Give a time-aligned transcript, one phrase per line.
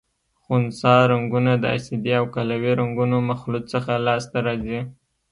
[0.43, 4.79] خنثی رنګونه د اسیدي او قلوي رنګونو مخلوط څخه لاس ته راځي.